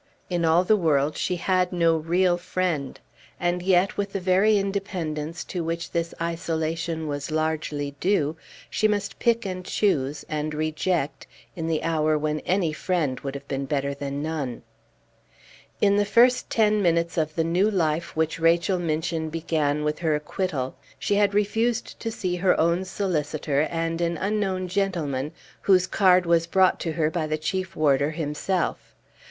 [0.31, 2.99] In all the world she had no real friend.
[3.39, 8.35] And yet, with the very independence to which this isolation was largely due,
[8.67, 13.47] she must pick and choose, and reject, in the hour when any friend would have
[13.47, 14.63] been better than none!
[15.81, 20.15] In the first ten minutes of the new life which Rachel Minchin began with her
[20.15, 25.31] acquittal, she had refused to see her own solicitor, and an unknown gentleman
[25.61, 28.95] whose card was brought to her by the Chief Warder himself.